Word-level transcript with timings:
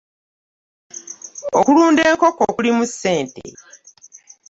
Okulunda 1.59 2.01
enkoko 2.11 2.43
kulimu 2.55 2.83
ssente. 2.91 3.43